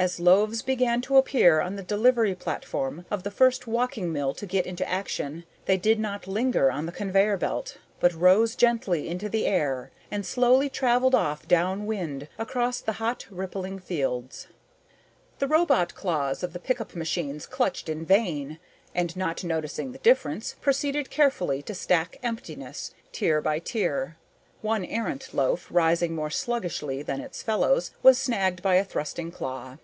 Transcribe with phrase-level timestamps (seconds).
[0.00, 4.46] As loaves began to appear on the delivery platform of the first walking mill to
[4.46, 9.28] get into action, they did not linger on the conveyor belt, but rose gently into
[9.28, 14.46] the air and slowly traveled off down wind across the hot rippling fields.
[15.40, 18.60] The robot claws of the pickup machines clutched in vain,
[18.94, 24.16] and, not noticing the difference, proceeded carefully to stack emptiness, tier by tier.
[24.62, 29.78] One errant loaf, rising more sluggishly than its fellows, was snagged by a thrusting claw.